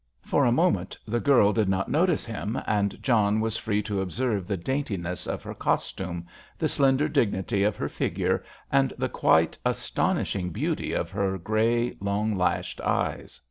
[0.23, 4.47] For a moment the girl did not notice him, and John was free to observe
[4.47, 6.25] the daintiness of her costume,
[6.57, 12.35] the slender dignity of her figure, and the quite astonishing beauty of her grey, long
[12.35, 13.39] lashed eyes.